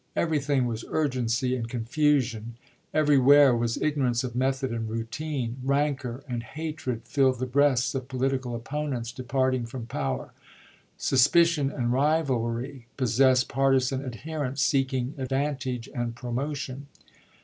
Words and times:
Everything 0.15 0.65
was 0.65 0.83
urgency 0.89 1.55
and 1.55 1.69
confusion, 1.69 2.55
every 2.91 3.19
where 3.19 3.55
was 3.55 3.77
ignorance 3.79 4.23
of 4.23 4.35
method 4.35 4.71
and 4.71 4.89
routine. 4.89 5.57
Rancor 5.63 6.23
and 6.27 6.41
hatred 6.41 7.03
filled 7.03 7.37
the 7.37 7.45
breasts 7.45 7.93
of 7.93 8.07
political 8.07 8.55
opponents 8.55 9.11
departing 9.11 9.67
from 9.67 9.85
power; 9.85 10.33
suspicion 10.97 11.69
and 11.71 11.93
rivalry 11.93 12.87
possessed 12.97 13.47
partisan 13.47 14.03
adherents 14.03 14.63
seeking 14.63 15.13
ad 15.19 15.29
vantage 15.29 15.87
and 15.93 16.15
promotion. 16.15 16.87